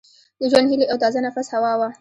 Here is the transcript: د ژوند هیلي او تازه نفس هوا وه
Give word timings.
د 0.39 0.41
ژوند 0.51 0.67
هیلي 0.71 0.85
او 0.91 0.97
تازه 1.03 1.19
نفس 1.25 1.47
هوا 1.55 1.71
وه 1.79 1.87